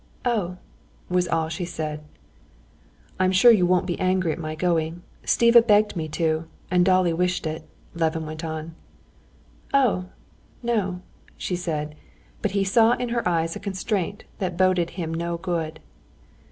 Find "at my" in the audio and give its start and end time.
4.31-4.55